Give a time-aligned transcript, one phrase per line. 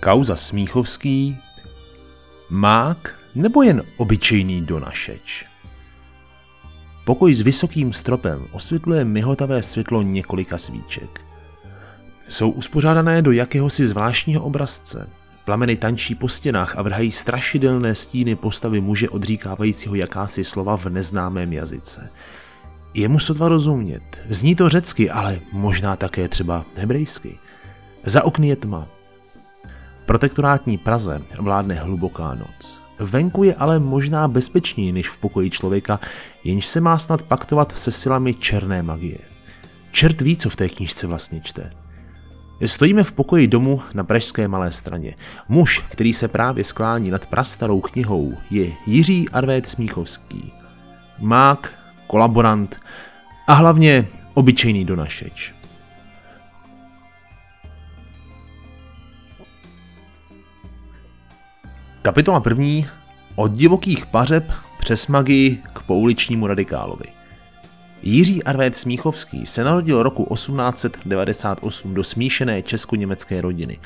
[0.00, 1.36] Kauza Smíchovský,
[2.50, 5.44] mák nebo jen obyčejný donašeč?
[7.04, 11.20] Pokoj s vysokým stropem osvětluje mihotavé světlo několika svíček.
[12.28, 15.08] Jsou uspořádané do jakéhosi zvláštního obrazce.
[15.44, 21.52] Plameny tančí po stěnách a vrhají strašidelné stíny postavy muže odříkávajícího jakási slova v neznámém
[21.52, 22.10] jazyce.
[22.94, 24.18] Je mu sotva rozumět.
[24.28, 27.38] Zní to řecky, ale možná také třeba hebrejsky.
[28.04, 28.97] Za okny je tma.
[30.08, 32.82] Protektorátní Praze vládne hluboká noc.
[32.98, 36.00] Venku je ale možná bezpečněji než v pokoji člověka,
[36.44, 39.18] jenž se má snad paktovat se silami černé magie.
[39.92, 41.70] Čert ví, co v té knižce vlastně čte.
[42.66, 45.14] Stojíme v pokoji domu na Pražské Malé straně.
[45.48, 50.52] Muž, který se právě sklání nad prastarou knihou, je Jiří Arvét Smíchovský.
[51.18, 52.80] Mák, kolaborant
[53.46, 55.57] a hlavně obyčejný donašeč.
[62.02, 62.86] Kapitola první.
[63.34, 67.04] Od divokých pařeb přes magii k pouličnímu radikálovi.
[68.02, 73.78] Jiří Arvét Smíchovský se narodil roku 1898 do smíšené česko-německé rodiny.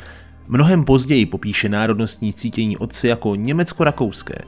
[0.48, 4.44] Mnohem později popíše národnostní cítění otce jako německo-rakouské.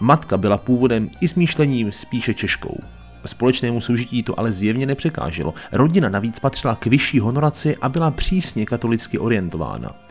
[0.00, 2.76] Matka byla původem i smýšlením spíše češkou.
[3.24, 5.54] Společnému soužití to ale zjevně nepřekáželo.
[5.72, 10.06] Rodina navíc patřila k vyšší honoraci a byla přísně katolicky orientována.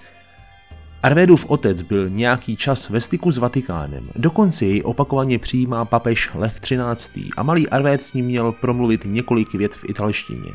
[1.05, 6.59] Arvédův otec byl nějaký čas ve styku s Vatikánem, dokonce jej opakovaně přijímá papež Lev
[6.59, 7.29] XIII.
[7.37, 10.51] a malý Arvéd s ním měl promluvit několik vět v italštině.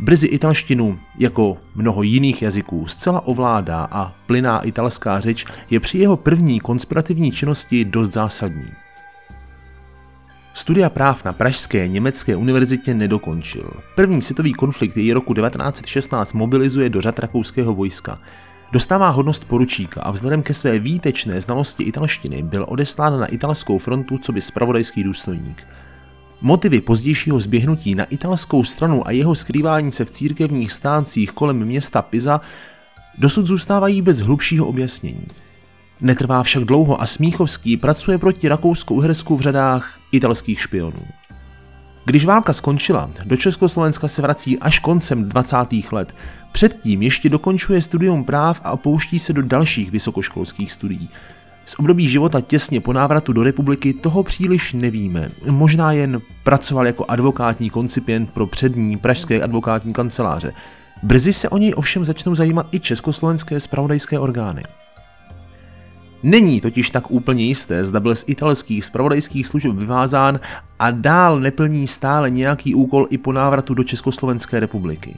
[0.00, 6.16] Brzy italštinu, jako mnoho jiných jazyků, zcela ovládá a plyná italská řeč je při jeho
[6.16, 8.72] první konspirativní činnosti dost zásadní.
[10.54, 13.70] Studia práv na Pražské německé univerzitě nedokončil.
[13.96, 18.18] První světový konflikt jej roku 1916 mobilizuje do řad rakouského vojska.
[18.74, 24.18] Dostává hodnost poručíka a vzhledem ke své výtečné znalosti italštiny byl odeslán na italskou frontu
[24.18, 25.66] co by spravodajský důstojník.
[26.40, 32.02] Motivy pozdějšího zběhnutí na italskou stranu a jeho skrývání se v církevních stáncích kolem města
[32.02, 32.40] Pisa
[33.18, 35.26] dosud zůstávají bez hlubšího objasnění.
[36.00, 41.06] Netrvá však dlouho a Smíchovský pracuje proti Rakouskou-Uhersku v řadách italských špionů.
[42.06, 45.56] Když válka skončila, do Československa se vrací až koncem 20.
[45.92, 46.14] let.
[46.52, 51.10] Předtím ještě dokončuje studium práv a opouští se do dalších vysokoškolských studií.
[51.64, 55.28] Z období života těsně po návratu do republiky toho příliš nevíme.
[55.50, 60.52] Možná jen pracoval jako advokátní koncipient pro přední pražské advokátní kanceláře.
[61.02, 64.62] Brzy se o něj ovšem začnou zajímat i československé spravodajské orgány.
[66.24, 70.40] Není totiž tak úplně jisté, zda byl z italských spravodajských služeb vyvázán
[70.78, 75.16] a dál neplní stále nějaký úkol i po návratu do Československé republiky.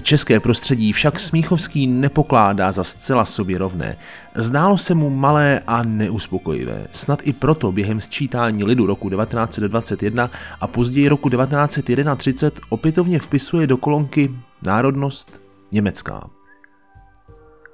[0.00, 3.96] České prostředí však Smíchovský nepokládá za zcela sobě rovné.
[4.34, 6.86] Zdálo se mu malé a neuspokojivé.
[6.92, 13.76] Snad i proto během sčítání lidu roku 1921 a později roku 1931 opětovně vpisuje do
[13.76, 14.30] kolonky
[14.62, 15.40] národnost
[15.72, 16.30] německá.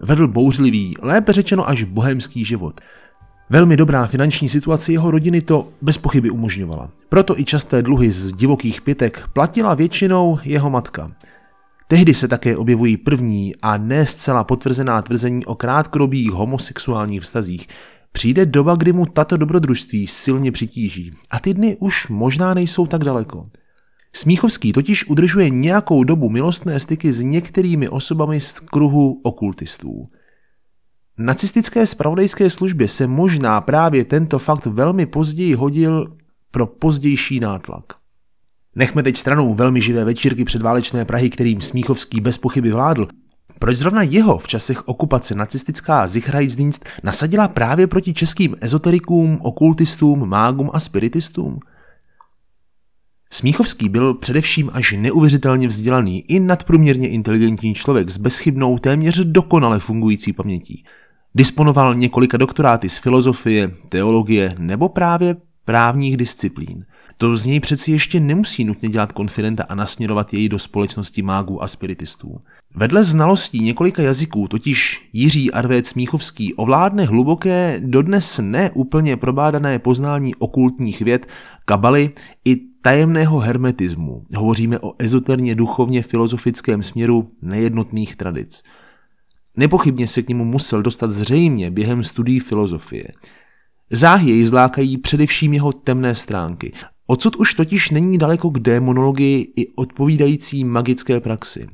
[0.00, 2.80] Vedl bouřlivý, lépe řečeno až bohemský život.
[3.50, 6.88] Velmi dobrá finanční situace jeho rodiny to bez pochyby umožňovala.
[7.08, 11.10] Proto i časté dluhy z divokých pětek platila většinou jeho matka.
[11.88, 17.68] Tehdy se také objevují první a ne zcela potvrzená tvrzení o krátkodobých homosexuálních vztazích.
[18.12, 23.04] Přijde doba, kdy mu tato dobrodružství silně přitíží a ty dny už možná nejsou tak
[23.04, 23.46] daleko.
[24.12, 30.08] Smíchovský totiž udržuje nějakou dobu milostné styky s některými osobami z kruhu okultistů.
[31.18, 36.16] Nacistické spravodajské službě se možná právě tento fakt velmi později hodil
[36.50, 37.84] pro pozdější nátlak.
[38.76, 43.08] Nechme teď stranou velmi živé večírky předválečné Prahy, kterým Smíchovský bez pochyby vládl.
[43.58, 50.70] Proč zrovna jeho v časech okupace nacistická Sicherheitsdienst nasadila právě proti českým ezoterikům, okultistům, mágům
[50.72, 51.60] a spiritistům?
[53.30, 60.32] Smíchovský byl především až neuvěřitelně vzdělaný i nadprůměrně inteligentní člověk s bezchybnou téměř dokonale fungující
[60.32, 60.84] pamětí.
[61.34, 66.84] Disponoval několika doktoráty z filozofie, teologie nebo právě právních disciplín.
[67.16, 71.62] To z něj přeci ještě nemusí nutně dělat konfidenta a nasměrovat jej do společnosti mágů
[71.62, 72.40] a spiritistů.
[72.74, 81.00] Vedle znalostí několika jazyků totiž Jiří Arvét Smíchovský ovládne hluboké, dodnes neúplně probádané poznání okultních
[81.00, 81.26] věd,
[81.64, 82.10] kabaly
[82.44, 82.56] i
[82.88, 84.26] tajemného hermetismu.
[84.36, 88.62] Hovoříme o ezoterně duchovně filozofickém směru nejednotných tradic.
[89.56, 93.04] Nepochybně se k němu musel dostat zřejmě během studií filozofie.
[93.90, 96.72] Záhy jej zlákají především jeho temné stránky.
[97.06, 101.66] Odsud už totiž není daleko k démonologii i odpovídající magické praxi.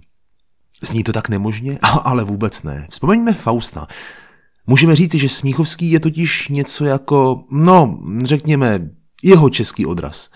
[0.83, 1.79] Zní to tak nemožně?
[2.05, 2.87] Ale vůbec ne.
[2.91, 3.87] Vzpomeňme Fausta.
[4.67, 8.91] Můžeme říci, že Smíchovský je totiž něco jako, no, řekněme,
[9.23, 10.31] jeho český odraz.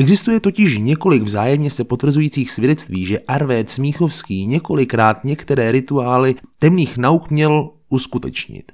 [0.00, 7.30] Existuje totiž několik vzájemně se potvrzujících svědectví, že Arvéd Smíchovský několikrát některé rituály temných nauk
[7.30, 8.72] měl uskutečnit.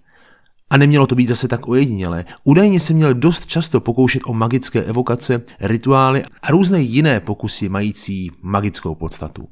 [0.70, 2.24] A nemělo to být zase tak ojedinělé.
[2.44, 8.30] Údajně se měl dost často pokoušet o magické evokace, rituály a různé jiné pokusy mající
[8.42, 9.48] magickou podstatu.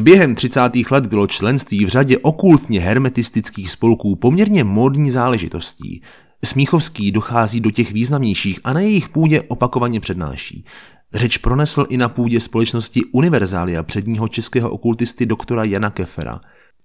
[0.00, 0.60] Během 30.
[0.90, 6.02] let bylo členství v řadě okultně hermetistických spolků poměrně módní záležitostí.
[6.44, 10.64] Smíchovský dochází do těch významnějších a na jejich půdě opakovaně přednáší.
[11.14, 16.40] Řeč pronesl i na půdě společnosti Univerzália předního českého okultisty doktora Jana Kefera.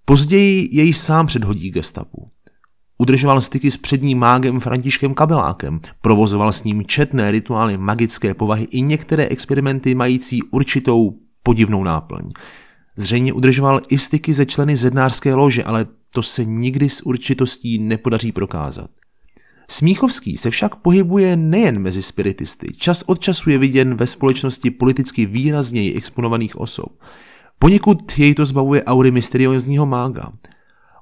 [0.06, 2.28] Později jej sám předhodí gestapu.
[2.98, 8.82] Udržoval styky s předním mágem Františkem Kabelákem, provozoval s ním četné rituály magické povahy i
[8.82, 12.30] některé experimenty mající určitou podivnou náplň.
[12.96, 18.32] Zřejmě udržoval i styky ze členy zednářské lože, ale to se nikdy s určitostí nepodaří
[18.32, 18.90] prokázat.
[19.72, 25.26] Smíchovský se však pohybuje nejen mezi spiritisty, čas od času je viděn ve společnosti politicky
[25.26, 26.92] výrazněji exponovaných osob.
[27.60, 30.32] Poněkud jej to zbavuje aury mysteriózního mága.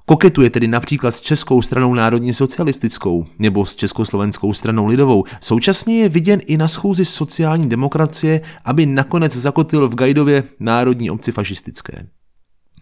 [0.06, 5.24] Koketuje tedy například s Českou stranou národně socialistickou nebo s Československou stranou lidovou.
[5.40, 11.32] Současně je viděn i na schůzi sociální demokracie, aby nakonec zakotvil v Gajdově národní obci
[11.32, 12.06] fašistické.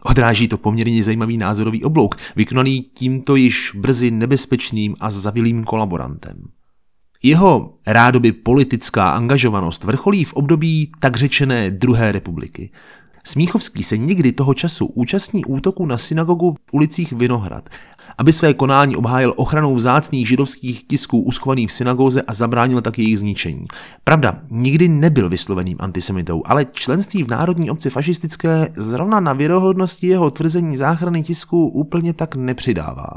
[0.07, 6.43] Odráží to poměrně zajímavý názorový oblouk, vykonaný tímto již brzy nebezpečným a zavilým kolaborantem.
[7.23, 12.71] Jeho rádoby politická angažovanost vrcholí v období tak řečené druhé republiky.
[13.27, 17.69] Smíchovský se někdy toho času účastní útoku na synagogu v ulicích Vinohrad,
[18.19, 23.19] aby své konání obhájil ochranou vzácných židovských tisků uschovaných v synagoze a zabránil tak jejich
[23.19, 23.67] zničení.
[24.05, 30.31] Pravda, nikdy nebyl vysloveným antisemitou, ale členství v Národní obci fašistické zrovna na věrohodnosti jeho
[30.31, 33.11] tvrzení záchrany tisků úplně tak nepřidává.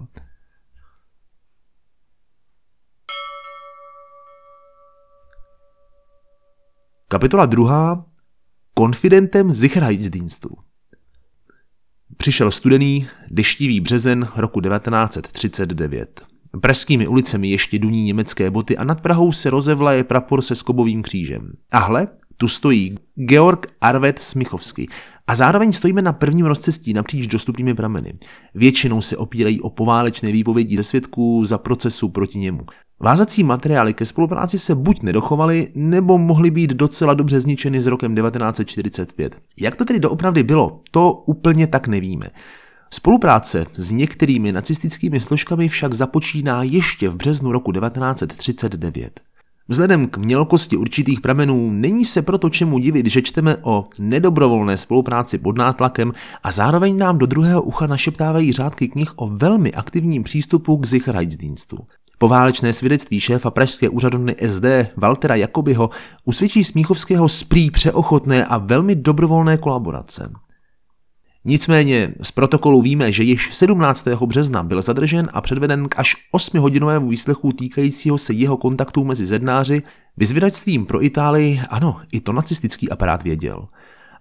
[7.10, 8.06] Kapitola druhá
[8.74, 10.67] konfidentem Sicherheitsdienstu.
[12.18, 16.22] Přišel studený, deštivý březen roku 1939.
[16.62, 21.52] Pražskými ulicemi ještě duní německé boty a nad Prahou se rozevlaje prapor se skobovým křížem.
[21.72, 24.90] A hle, tu stojí Georg Arvet Smichovský.
[25.28, 28.14] A zároveň stojíme na prvním rozcestí napříč dostupnými prameny.
[28.56, 32.66] Většinou se opírají o poválečné výpovědi ze svědků za procesu proti němu.
[33.00, 38.16] Vázací materiály ke spolupráci se buď nedochovaly, nebo mohly být docela dobře zničeny s rokem
[38.16, 39.38] 1945.
[39.60, 42.28] Jak to tedy doopravdy bylo, to úplně tak nevíme.
[42.94, 49.20] Spolupráce s některými nacistickými složkami však započíná ještě v březnu roku 1939.
[49.68, 55.38] Vzhledem k mělkosti určitých pramenů není se proto čemu divit, že čteme o nedobrovolné spolupráci
[55.38, 56.14] pod nátlakem
[56.44, 61.78] a zároveň nám do druhého ucha našeptávají řádky knih o velmi aktivním přístupu k Sicherheitsdienstu.
[62.20, 64.66] Poválečné svědectví šéfa pražské úřadovny SD
[64.96, 65.90] Waltera Jakobyho
[66.26, 70.32] usvědčí Smíchovského z prý přeochotné a velmi dobrovolné kolaborace.
[71.46, 74.08] Nicméně z protokolu víme, že již 17.
[74.08, 79.84] března byl zadržen a předveden k až 8-hodinovému výslechu týkajícího se jeho kontaktů mezi zednáři,
[80.18, 83.68] vyzvědačstvím pro Itálii, ano, i to nacistický aparát věděl.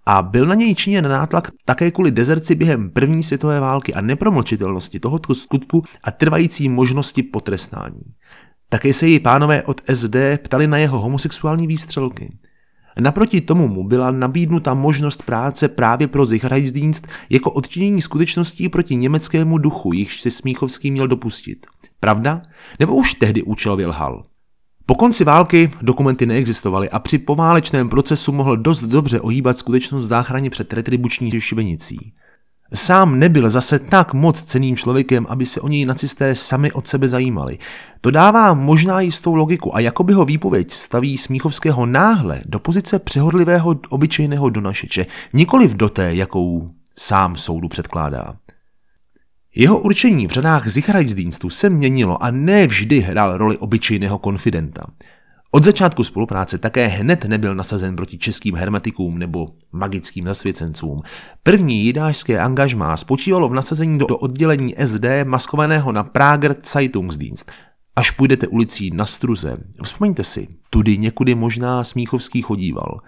[0.06, 5.00] A byl na něj činěn nátlak také kvůli dezerci během první světové války a nepromlčitelnosti
[5.00, 8.00] tohoto skutku a trvající možnosti potrestání.
[8.68, 12.38] Také se její pánové od SD ptali na jeho homosexuální výstřelky.
[13.00, 19.58] Naproti tomu mu byla nabídnuta možnost práce právě pro Sicherheitsdienst jako odčinění skutečností proti německému
[19.58, 21.66] duchu, jichž si Smíchovský měl dopustit.
[22.00, 22.42] Pravda?
[22.80, 24.22] Nebo už tehdy účelově lhal?
[24.88, 30.50] Po konci války dokumenty neexistovaly a při poválečném procesu mohl dost dobře ohýbat skutečnost záchraně
[30.50, 32.12] před retribuční šibenicí.
[32.74, 37.08] Sám nebyl zase tak moc ceným člověkem, aby se o něj nacisté sami od sebe
[37.08, 37.58] zajímali.
[38.00, 43.80] To dává možná jistou logiku a jakoby ho výpověď staví Smíchovského náhle do pozice přehodlivého
[43.88, 46.66] obyčejného donašeče, nikoliv do té, jakou
[46.98, 48.34] sám soudu předkládá.
[49.58, 54.86] Jeho určení v řadách Sicherheitsdienstu se měnilo a ne vždy hrál roli obyčejného konfidenta.
[55.50, 61.02] Od začátku spolupráce také hned nebyl nasazen proti českým hermetikům nebo magickým nasvěcencům.
[61.42, 67.52] První jidášské angažmá spočívalo v nasazení do oddělení SD maskovaného na Prager Zeitungsdienst.
[67.96, 73.00] Až půjdete ulicí na Struze, vzpomeňte si, tudy někudy možná Smíchovský chodíval.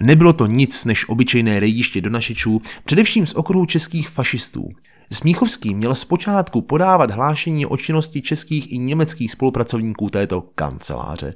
[0.00, 4.68] Nebylo to nic než obyčejné rejdiště donašečů, především z okruhu českých fašistů.
[5.12, 11.34] Smíchovský měl zpočátku podávat hlášení o činnosti českých i německých spolupracovníků této kanceláře.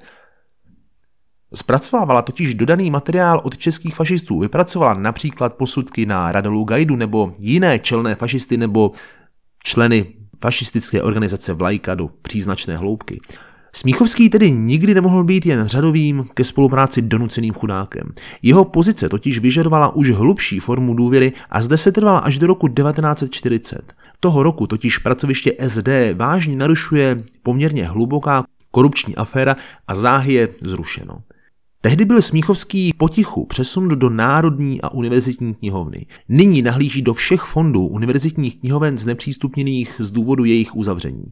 [1.54, 7.78] Zpracovávala totiž dodaný materiál od českých fašistů, vypracovala například posudky na Radolu Gajdu nebo jiné
[7.78, 8.93] čelné fašisty nebo
[9.64, 13.21] členy fašistické organizace Vlajka do příznačné hloubky.
[13.76, 18.12] Smíchovský tedy nikdy nemohl být jen řadovým ke spolupráci donuceným chudákem.
[18.43, 22.69] Jeho pozice totiž vyžadovala už hlubší formu důvěry a zde se trvala až do roku
[22.69, 23.95] 1940.
[24.21, 31.19] Toho roku totiž pracoviště SD vážně narušuje poměrně hluboká korupční aféra a záhy je zrušeno.
[31.81, 36.07] Tehdy byl Smíchovský potichu přesunut do Národní a univerzitní knihovny.
[36.28, 41.25] Nyní nahlíží do všech fondů univerzitních knihoven znepřístupněných z důvodu jejich uzavření.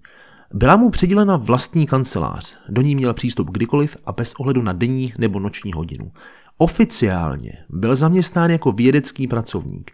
[0.55, 5.13] Byla mu přidělena vlastní kancelář, do ní měl přístup kdykoliv a bez ohledu na denní
[5.19, 6.13] nebo noční hodinu.
[6.59, 9.91] Oficiálně byl zaměstnán jako vědecký pracovník.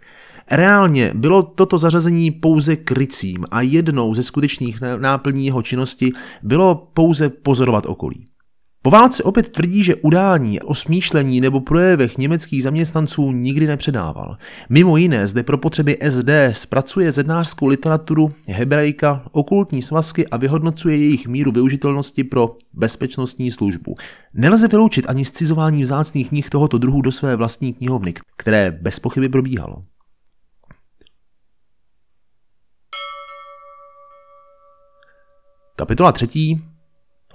[0.51, 6.13] Reálně bylo toto zařazení pouze krycím a jednou ze skutečných náplní jeho činnosti
[6.43, 8.25] bylo pouze pozorovat okolí.
[8.89, 14.37] Po válce opět tvrdí, že udání o smýšlení nebo projevech německých zaměstnanců nikdy nepředával.
[14.69, 21.27] Mimo jiné zde pro potřeby SD zpracuje zednářskou literaturu hebrejka, okultní svazky a vyhodnocuje jejich
[21.27, 23.95] míru využitelnosti pro bezpečnostní službu.
[24.35, 29.29] Nelze vyloučit ani scizování vzácných knih tohoto druhu do své vlastní knihovny, které bez pochyby
[29.29, 29.83] probíhalo.
[35.77, 36.61] Kapitola třetí.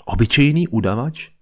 [0.05, 1.32] Obyčejný udavač?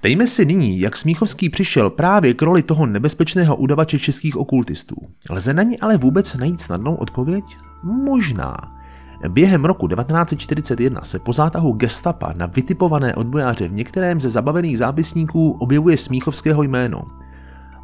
[0.00, 4.96] Ptejme si nyní, jak Smíchovský přišel právě k roli toho nebezpečného udavače českých okultistů.
[5.30, 7.44] Lze na ní ale vůbec najít snadnou odpověď?
[7.82, 8.56] Možná.
[9.28, 15.50] Během roku 1941 se po zátahu gestapa na vytipované odbojáře v některém ze zabavených zápisníků
[15.50, 17.02] objevuje Smíchovského jméno.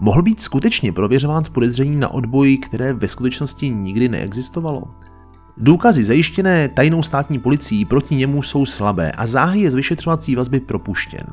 [0.00, 4.82] Mohl být skutečně prověřován s podezřením na odboji, které ve skutečnosti nikdy neexistovalo?
[5.56, 10.60] Důkazy zajištěné tajnou státní policií proti němu jsou slabé a záhy je z vyšetřovací vazby
[10.60, 11.26] propuštěn.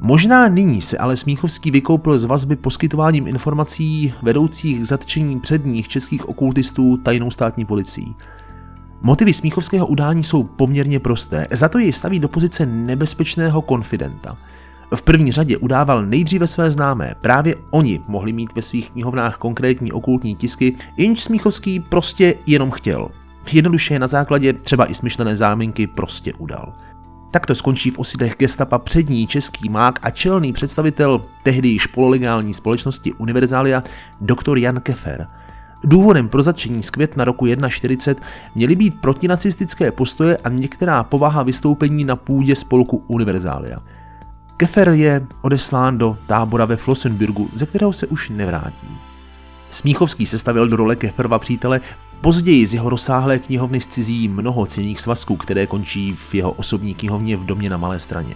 [0.00, 6.28] Možná nyní se ale Smíchovský vykoupil z vazby poskytováním informací vedoucích k zatčení předních českých
[6.28, 8.14] okultistů tajnou státní policií.
[9.02, 14.36] Motivy Smíchovského udání jsou poměrně prosté, za to jej staví do pozice nebezpečného konfidenta.
[14.94, 19.92] V první řadě udával nejdříve své známé, právě oni mohli mít ve svých knihovnách konkrétní
[19.92, 23.08] okultní tisky, jenž Smíchovský prostě jenom chtěl.
[23.52, 26.72] Jednoduše na základě třeba i smyšlené záminky prostě udal.
[27.34, 33.12] Takto skončí v osidech gestapa přední český mák a čelný představitel tehdy již pololegální společnosti
[33.12, 33.82] Univerzalia
[34.20, 35.26] doktor Jan Kefer.
[35.84, 38.16] Důvodem pro zatčení z května roku 1.40
[38.54, 43.78] měly být protinacistické postoje a některá povaha vystoupení na půdě spolku Univerzalia.
[44.56, 48.88] Kefer je odeslán do tábora ve Flossenbürgu, ze kterého se už nevrátí.
[49.70, 51.80] Smíchovský se stavil do role Keferova přítele
[52.24, 57.36] Později z jeho rozsáhlé knihovny zcizí mnoho cenných svazků, které končí v jeho osobní knihovně
[57.36, 58.34] v domě na Malé straně.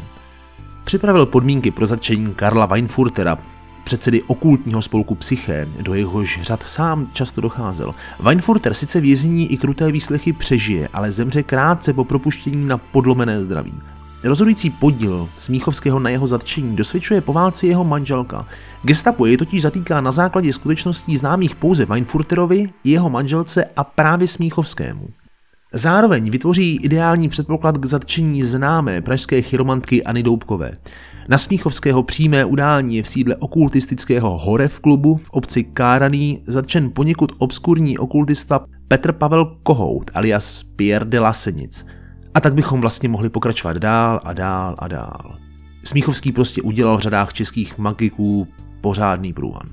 [0.85, 3.39] Připravil podmínky pro zatčení Karla Weinfurtera,
[3.85, 7.95] předsedy okultního spolku Psyché, do jehož řad sám často docházel.
[8.21, 13.75] Weinfurter sice vězení i kruté výslechy přežije, ale zemře krátce po propuštění na podlomené zdraví.
[14.25, 18.47] Rozhodující podíl Smíchovského na jeho zatčení dosvědčuje po válce jeho manželka.
[18.83, 25.09] Gestapo jej totiž zatýká na základě skutečností známých pouze Weinfurterovi, jeho manželce a právě Smíchovskému.
[25.73, 30.73] Zároveň vytvoří ideální předpoklad k zatčení známé pražské chiromantkyAny Doubkové.
[31.29, 37.33] Na Smíchovského přímé udání je v sídle okultistického Horev klubu v obci Káraný zatčen poněkud
[37.39, 41.87] obskurní okultista Petr Pavel Kohout alias Pierre de Lasenic–
[42.35, 45.39] a tak bychom vlastně mohli pokračovat dál a dál a dál.
[45.85, 48.49] Smíchovský prostě udělal v řadách českých magiků
[48.81, 49.69] pořádný průvan.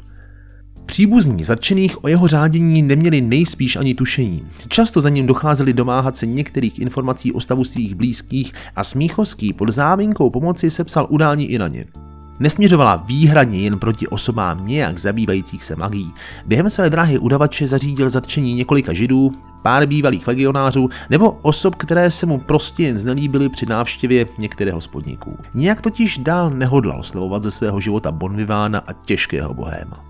[0.85, 4.43] Příbuzní zatčených o jeho řádění neměli nejspíš ani tušení.
[4.67, 9.69] Často za ním docházeli domáhat se některých informací o stavu svých blízkých a Smíchovský pod
[9.69, 11.85] záminkou pomoci sepsal udání i na ně.
[12.39, 16.13] Nesměřovala výhradně jen proti osobám nějak zabývajících se magií.
[16.45, 22.25] Během své dráhy udavače zařídil zatčení několika židů, pár bývalých legionářů nebo osob, které se
[22.25, 25.37] mu prostě jen znelíbily při návštěvě některého z podniků.
[25.53, 30.05] Nijak totiž dál nehodlal slevovat ze svého života Bonvivána a těžkého bohéma.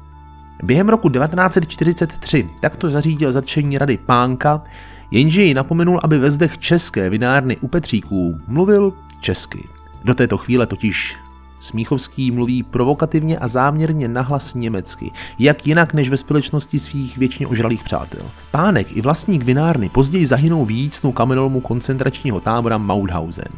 [0.64, 4.64] Během roku 1943 takto zařídil zatčení rady Pánka,
[5.12, 9.68] jenže ji napomenul, aby ve zdech české vinárny u Petříků mluvil česky.
[10.04, 11.18] Do této chvíle totiž
[11.66, 17.84] Smíchovský mluví provokativně a záměrně nahlas německy, jak jinak než ve společnosti svých věčně ožralých
[17.84, 18.32] přátel.
[18.52, 23.52] Pánek i vlastník vinárny později zahynou v jícnu kamenolmu koncentračního tábora Mauthausen.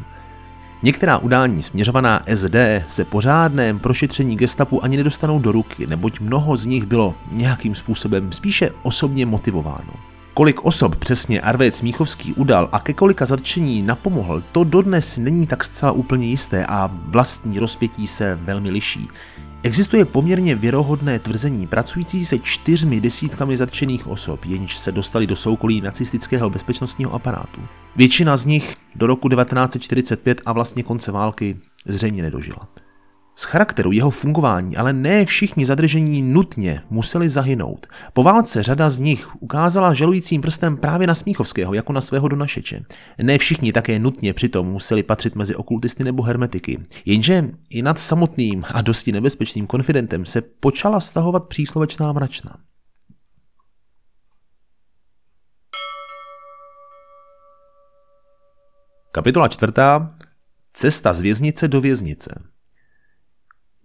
[0.82, 6.56] Některá udání směřovaná SD se po řádném prošetření gestapu ani nedostanou do ruky, neboť mnoho
[6.56, 9.92] z nich bylo nějakým způsobem spíše osobně motivováno.
[10.38, 15.64] Kolik osob přesně Arvéd Smíchovský udal a ke kolika zatčení napomohl, to dodnes není tak
[15.64, 19.08] zcela úplně jisté a vlastní rozpětí se velmi liší.
[19.62, 25.80] Existuje poměrně věrohodné tvrzení pracující se čtyřmi desítkami zatčených osob, jenž se dostali do soukolí
[25.80, 27.60] nacistického bezpečnostního aparátu.
[27.96, 32.68] Většina z nich do roku 1945 a vlastně konce války zřejmě nedožila.
[33.38, 37.86] Z charakteru jeho fungování ale ne všichni zadržení nutně museli zahynout.
[38.12, 42.82] Po válce řada z nich ukázala žalujícím prstem právě na Smíchovského jako na svého donašeče.
[43.22, 46.80] Ne všichni také nutně přitom museli patřit mezi okultisty nebo hermetiky.
[47.04, 52.56] Jenže i nad samotným a dosti nebezpečným konfidentem se počala stahovat příslovečná mračna.
[59.12, 60.08] Kapitola čtvrtá.
[60.72, 62.57] Cesta z věznice do věznice.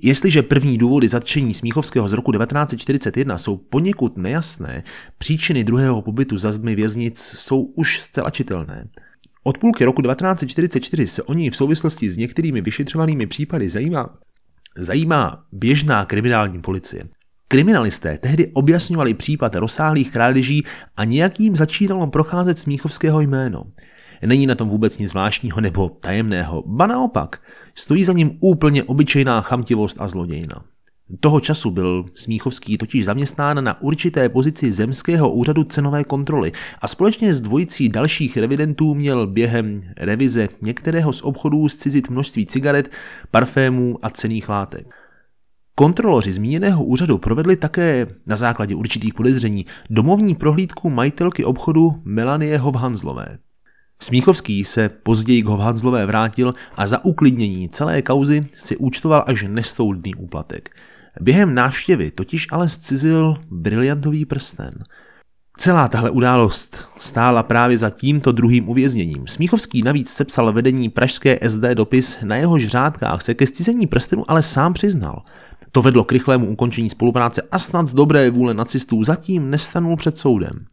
[0.01, 4.83] Jestliže první důvody zatčení Smíchovského z roku 1941 jsou poněkud nejasné,
[5.17, 8.87] příčiny druhého pobytu za zdmi věznic jsou už zcela čitelné.
[9.43, 14.17] Od půlky roku 1944 se o ní v souvislosti s některými vyšetřovanými případy zajímá,
[14.77, 17.03] zajímá běžná kriminální policie.
[17.47, 20.63] Kriminalisté tehdy objasňovali případ rozsáhlých krádeží
[20.97, 23.63] a nějakým začínalo procházet Smíchovského jméno.
[24.25, 27.41] Není na tom vůbec nic zvláštního nebo tajemného, ba naopak–
[27.75, 30.63] Stojí za ním úplně obyčejná chamtivost a zlodějina.
[31.19, 36.51] Toho času byl Smíchovský totiž zaměstnán na určité pozici Zemského úřadu cenové kontroly
[36.81, 42.89] a společně s dvojicí dalších revidentů měl během revize některého z obchodů zcizit množství cigaret,
[43.31, 44.87] parfémů a cených látek.
[45.75, 53.37] Kontroloři zmíněného úřadu provedli také na základě určitých podezření domovní prohlídku majitelky obchodu Melanie Hovhanzlové.
[54.03, 60.15] Smíchovský se později k Hovhanzlové vrátil a za uklidnění celé kauzy si účtoval až nestoudný
[60.15, 60.69] úplatek.
[61.21, 64.83] Během návštěvy totiž ale zcizil briliantový prsten.
[65.57, 69.27] Celá tahle událost stála právě za tímto druhým uvězněním.
[69.27, 74.43] Smíchovský navíc sepsal vedení pražské SD dopis, na jehož řádkách se ke zcizení prstenu ale
[74.43, 75.23] sám přiznal.
[75.71, 80.17] To vedlo k rychlému ukončení spolupráce a snad z dobré vůle nacistů zatím nestanul před
[80.17, 80.65] soudem.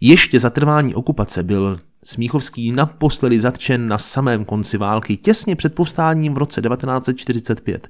[0.00, 6.34] Ještě za trvání okupace byl Smíchovský naposledy zatčen na samém konci války, těsně před povstáním
[6.34, 7.88] v roce 1945.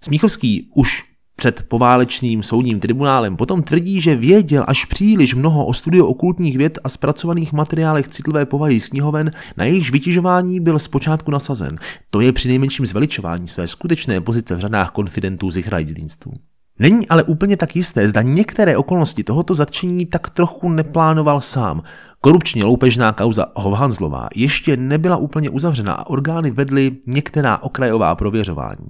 [0.00, 1.02] Smíchovský už
[1.36, 6.78] před poválečným soudním tribunálem potom tvrdí, že věděl až příliš mnoho o studiu okultních věd
[6.84, 11.78] a zpracovaných materiálech citlivé povahy z knihoven, na jejichž vytěžování byl zpočátku nasazen.
[12.10, 16.32] To je při nejmenším zveličování své skutečné pozice v řadách konfidentů z Reichsdienstů.
[16.78, 21.82] Není ale úplně tak jisté, zda některé okolnosti tohoto zatčení tak trochu neplánoval sám.
[22.24, 28.84] Korupčně loupežná kauza Hovhanzlová ještě nebyla úplně uzavřena a orgány vedly některá okrajová prověřování.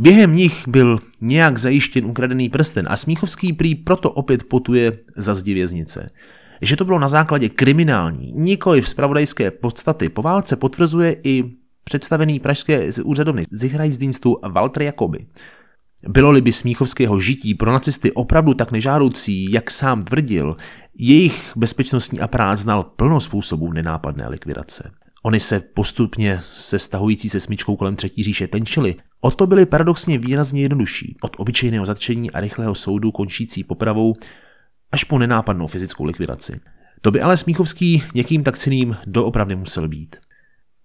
[0.00, 5.54] Během nich byl nějak zajištěn ukradený prsten a Smíchovský prý proto opět potuje za zdi
[5.54, 6.10] věznice.
[6.60, 11.44] Že to bylo na základě kriminální, nikoli v spravodajské podstaty, po válce potvrzuje i
[11.84, 15.26] představený pražské úřadovny Zihrajsdienstu Walter Jakoby.
[16.08, 20.56] Bylo-li by Smíchovského žití pro nacisty opravdu tak nežádoucí, jak sám tvrdil,
[20.94, 24.90] jejich bezpečnostní aparát znal plno způsobů nenápadné likvidace.
[25.22, 28.94] Oni se postupně se stahující se smyčkou kolem třetí říše tenčili.
[29.20, 34.14] O to byly paradoxně výrazně jednodušší, od obyčejného zatčení a rychlého soudu končící popravou
[34.92, 36.60] až po nenápadnou fyzickou likvidaci.
[37.00, 40.16] To by ale Smíchovský někým tak ceným doopravdy musel být.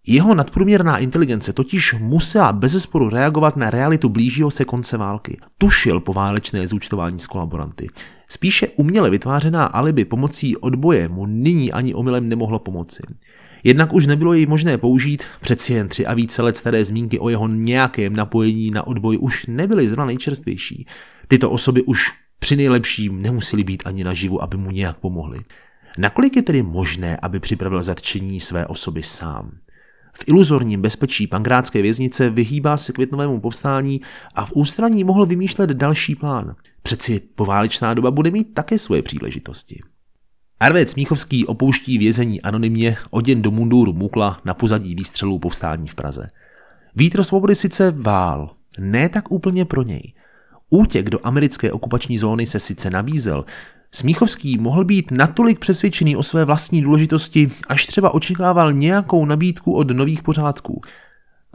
[0.07, 5.37] Jeho nadprůměrná inteligence totiž musela bezesporu reagovat na realitu blížího se konce války.
[5.57, 7.87] Tušil poválečné zúčtování s kolaboranty.
[8.27, 13.03] Spíše uměle vytvářená alibi pomocí odboje mu nyní ani omylem nemohlo pomoci.
[13.63, 17.29] Jednak už nebylo jej možné použít, přeci jen tři a více let staré zmínky o
[17.29, 20.87] jeho nějakém napojení na odboj už nebyly zrovna nejčerstvější.
[21.27, 21.99] Tyto osoby už
[22.39, 25.39] při nejlepším nemuseli být ani naživu, aby mu nějak pomohli.
[25.97, 29.51] Nakolik je tedy možné, aby připravil zatčení své osoby sám?
[30.19, 34.01] V iluzorním bezpečí pankrátské věznice vyhýbá se květnovému povstání
[34.35, 36.55] a v ústraní mohl vymýšlet další plán.
[36.81, 39.79] Přeci poválečná doba bude mít také svoje příležitosti.
[40.59, 46.27] Arvéd Smíchovský opouští vězení anonymně oděn do munduru Mukla na pozadí výstřelů povstání v Praze.
[46.95, 48.49] Vítr svobody sice vál,
[48.79, 50.13] ne tak úplně pro něj.
[50.69, 53.45] Útěk do americké okupační zóny se sice nabízel,
[53.91, 59.91] Smíchovský mohl být natolik přesvědčený o své vlastní důležitosti, až třeba očekával nějakou nabídku od
[59.91, 60.81] nových pořádků.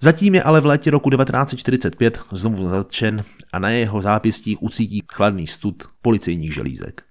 [0.03, 5.47] Zatím je ale v létě roku 1945 znovu zatčen a na jeho zápěstích ucítí chladný
[5.47, 7.03] stud policejních želízek.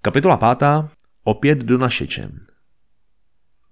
[0.00, 0.68] Kapitola 5.
[1.24, 2.40] Opět do našečem.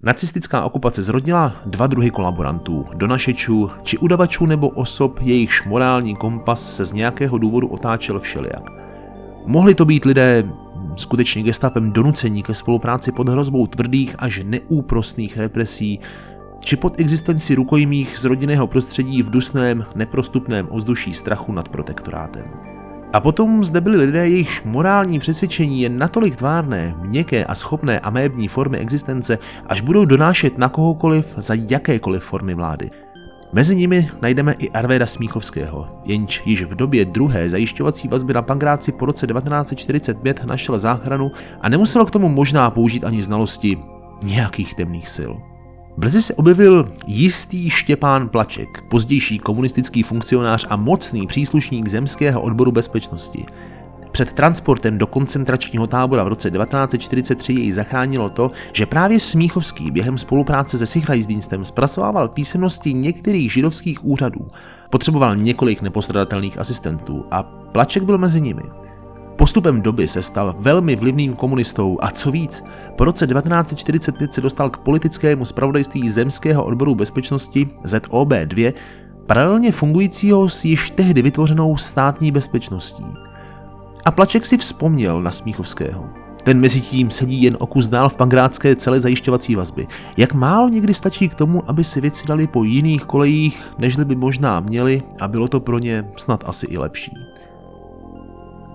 [0.04, 6.84] Nacistická okupace zrodila dva druhy kolaborantů, donašečů či udavačů nebo osob, jejichž morální kompas se
[6.84, 8.70] z nějakého důvodu otáčel všelijak.
[9.46, 10.44] Mohli to být lidé
[10.96, 16.00] skutečně gestapem donucení ke spolupráci pod hrozbou tvrdých až neúprostných represí,
[16.60, 22.73] či pod existenci rukojmích z rodinného prostředí v dusném, neprostupném ovzduší strachu nad protektorátem.
[23.14, 28.48] A potom zde byli lidé, jejichž morální přesvědčení je natolik tvárné, měkké a schopné amébní
[28.48, 32.90] formy existence, až budou donášet na kohokoliv za jakékoliv formy vlády.
[33.52, 38.92] Mezi nimi najdeme i Arvéda Smíchovského, jenž již v době druhé zajišťovací vazby na Pangráci
[38.92, 43.78] po roce 1945 našel záchranu a nemuselo k tomu možná použít ani znalosti
[44.24, 45.53] nějakých temných sil.
[45.96, 53.46] Brzy se objevil jistý Štěpán Plaček, pozdější komunistický funkcionář a mocný příslušník zemského odboru bezpečnosti.
[54.12, 60.18] Před transportem do koncentračního tábora v roce 1943 jej zachránilo to, že právě Smíchovský během
[60.18, 64.48] spolupráce se Sicherheitsdienstem zpracovával písemnosti některých židovských úřadů.
[64.90, 68.62] Potřeboval několik nepostradatelných asistentů a Plaček byl mezi nimi.
[69.36, 72.64] Postupem doby se stal velmi vlivným komunistou a co víc,
[72.96, 78.72] po roce 1945 se dostal k politickému spravodajství zemského odboru bezpečnosti ZOB2,
[79.26, 83.04] paralelně fungujícího s již tehdy vytvořenou státní bezpečností.
[84.04, 86.10] A Plaček si vzpomněl na Smíchovského.
[86.44, 89.86] Ten mezi tím sedí jen o kus dál v pangrátské celé zajišťovací vazby.
[90.16, 94.16] Jak málo někdy stačí k tomu, aby si věci dali po jiných kolejích, nežli by
[94.16, 97.12] možná měli a bylo to pro ně snad asi i lepší.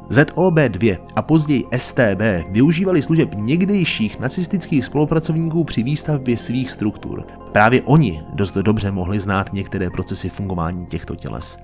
[0.10, 7.26] ZOB2 a později STB využívali služeb někdejších nacistických spolupracovníků při výstavbě svých struktur.
[7.52, 11.58] Právě oni dost dobře mohli znát některé procesy fungování těchto těles.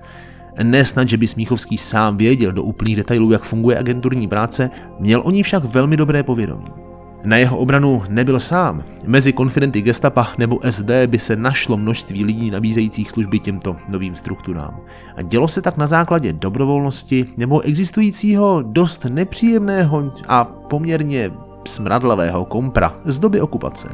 [0.62, 5.30] Nesnad, že by Smíchovský sám věděl do úplných detailů, jak funguje agenturní práce, měl o
[5.30, 6.85] ní však velmi dobré povědomí.
[7.26, 8.82] Na jeho obranu nebyl sám.
[9.06, 14.80] Mezi konfidenty gestapa nebo SD by se našlo množství lidí nabízejících služby těmto novým strukturám.
[15.16, 21.32] A dělo se tak na základě dobrovolnosti nebo existujícího dost nepříjemného a poměrně
[21.64, 23.88] smradlavého kompra z doby okupace.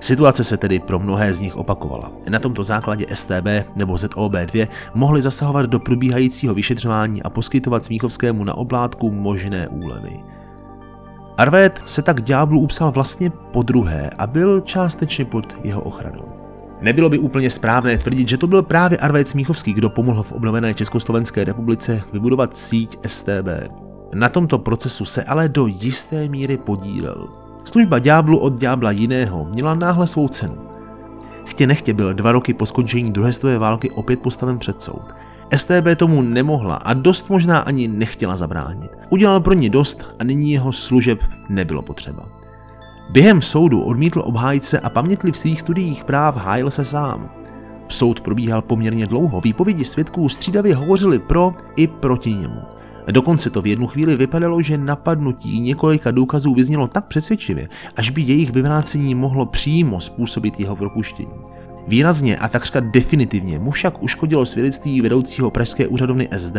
[0.00, 2.12] Situace se tedy pro mnohé z nich opakovala.
[2.28, 8.54] Na tomto základě STB nebo ZOB2 mohli zasahovat do probíhajícího vyšetřování a poskytovat Smíchovskému na
[8.54, 10.39] oblátku možné úlevy.
[11.40, 16.24] Arvéd se tak ďáblu upsal vlastně po druhé a byl částečně pod jeho ochranou.
[16.80, 20.74] Nebylo by úplně správné tvrdit, že to byl právě Arvéd Smíchovský, kdo pomohl v obnovené
[20.74, 23.48] Československé republice vybudovat síť STB.
[24.14, 27.28] Na tomto procesu se ale do jisté míry podílel.
[27.64, 30.58] Služba ďáblu od ďábla jiného měla náhle svou cenu.
[31.44, 35.14] Chtě nechtě byl dva roky po skončení druhé světové války opět postaven před soud.
[35.56, 38.90] STB tomu nemohla a dost možná ani nechtěla zabránit.
[39.08, 42.28] Udělal pro ně dost a nyní jeho služeb nebylo potřeba.
[43.10, 47.30] Během soudu odmítl obhájce a pamětli v svých studiích práv hájil se sám.
[47.88, 52.60] Soud probíhal poměrně dlouho, výpovědi svědků střídavě hovořili pro i proti němu.
[53.10, 58.22] Dokonce to v jednu chvíli vypadalo, že napadnutí několika důkazů vyznělo tak přesvědčivě, až by
[58.22, 61.59] jejich vyvrácení mohlo přímo způsobit jeho propuštění.
[61.90, 66.56] Výrazně a takřka definitivně mu však uškodilo svědectví vedoucího pražské úřadovny SD,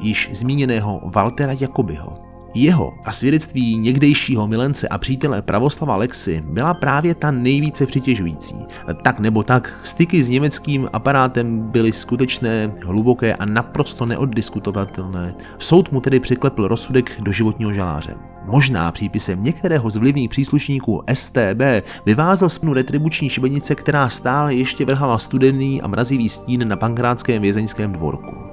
[0.00, 2.31] již zmíněného Waltera Jakobyho.
[2.54, 8.56] Jeho a svědectví někdejšího milence a přítele Pravoslava Lexy byla právě ta nejvíce přitěžující.
[9.02, 15.34] Tak nebo tak, styky s německým aparátem byly skutečné, hluboké a naprosto neoddiskutovatelné.
[15.58, 18.14] Soud mu tedy přiklepl rozsudek do životního žaláře.
[18.44, 21.62] Možná přípisem některého z vlivných příslušníků STB
[22.06, 27.92] vyvázel spnu retribuční šibenice, která stále ještě vrhala studený a mrazivý stín na pankrátském vězeňském
[27.92, 28.51] dvorku.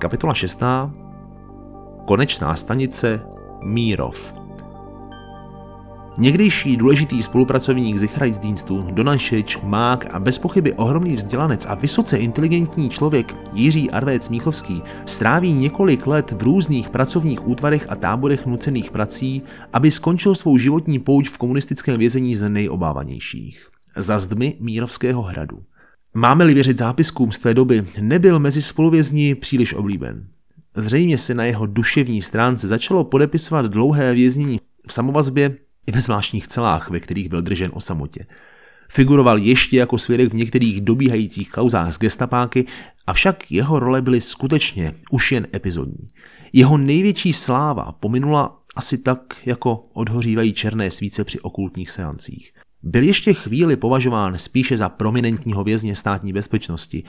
[0.00, 0.62] Kapitola 6.
[2.04, 3.20] Konečná stanice
[3.62, 4.34] Mírov.
[6.18, 13.34] Někdejší důležitý spolupracovník Sicherheitsdienstu, Donašeč, Mák a bez pochyby ohromný vzdělanec a vysoce inteligentní člověk
[13.52, 19.90] Jiří Arvéd Smíchovský stráví několik let v různých pracovních útvarech a táborech nucených prací, aby
[19.90, 23.68] skončil svou životní pouť v komunistickém vězení z nejobávanějších.
[23.96, 25.62] Za zdmi Mírovského hradu.
[26.14, 30.28] Máme-li věřit zápiskům z té doby, nebyl mezi spoluvězni příliš oblíben.
[30.76, 36.48] Zřejmě se na jeho duševní stránce začalo podepisovat dlouhé věznění v samovazbě i ve zvláštních
[36.48, 38.26] celách, ve kterých byl držen o samotě.
[38.88, 42.66] Figuroval ještě jako svědek v některých dobíhajících kauzách z gestapáky,
[43.06, 46.08] avšak jeho role byly skutečně už jen epizodní.
[46.52, 52.52] Jeho největší sláva pominula asi tak, jako odhořívají černé svíce při okultních seancích.
[52.82, 57.04] Byl ještě chvíli považován spíše za prominentního vězně státní bezpečnosti.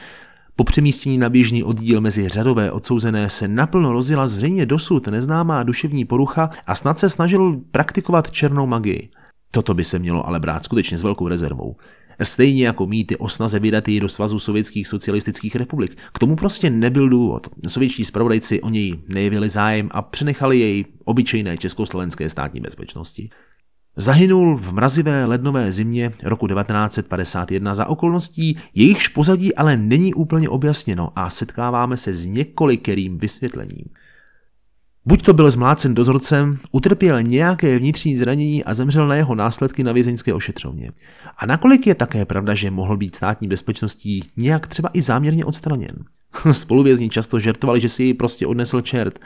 [0.56, 6.06] Po přemístění na běžný oddíl mezi řadové odsouzené se naplno rozjela zřejmě dosud neznámá duševní
[6.06, 9.10] porucha a snad se snažil praktikovat černou magii.
[9.52, 11.76] Toto by se mělo ale brát skutečně s velkou rezervou.
[12.24, 15.98] Stejně jako mýty o snaze vydat do Svazu sovětských socialistických republik.
[16.14, 17.48] K tomu prostě nebyl důvod.
[17.68, 23.30] Sovětští zpravodajci o něj nejevili zájem a přenechali jej obyčejné československé státní bezpečnosti.
[23.96, 31.12] Zahynul v mrazivé lednové zimě roku 1951 za okolností, jejichž pozadí ale není úplně objasněno
[31.16, 33.86] a setkáváme se s několikerým vysvětlením.
[35.06, 39.92] Buď to byl zmlácen dozorcem, utrpěl nějaké vnitřní zranění a zemřel na jeho následky na
[39.92, 40.92] vězeňské ošetřovně.
[41.38, 45.96] A nakolik je také pravda, že mohl být státní bezpečností nějak třeba i záměrně odstraněn.
[46.52, 49.20] Spoluvězni často žertovali, že si ji prostě odnesl čert.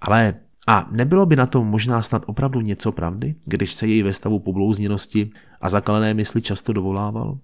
[0.00, 0.34] Ale
[0.66, 4.38] a nebylo by na tom možná snad opravdu něco pravdy, když se jej ve stavu
[4.38, 7.38] poblouzněnosti a zakalené mysli často dovolával?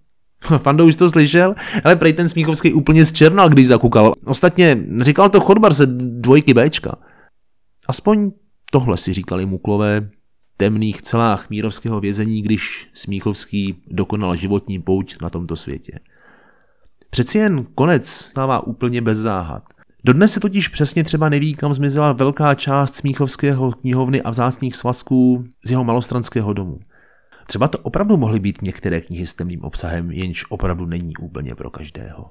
[0.58, 1.54] Fando už to slyšel,
[1.84, 4.14] ale prej ten Smíchovský úplně zčernal, když zakukal.
[4.24, 6.96] Ostatně říkal to chodbar se dvojky Bčka.
[7.88, 8.30] Aspoň
[8.72, 10.10] tohle si říkali muklové
[10.56, 15.92] temných celách mírovského vězení, když Smíchovský dokonal životní pouť na tomto světě.
[17.10, 19.62] Přeci jen konec stává úplně bez záhad.
[20.04, 25.44] Dodnes se totiž přesně třeba neví, kam zmizela velká část Smíchovského knihovny a vzácných svazků
[25.64, 26.78] z jeho malostranského domu.
[27.46, 31.70] Třeba to opravdu mohly být některé knihy s temným obsahem, jenž opravdu není úplně pro
[31.70, 32.30] každého.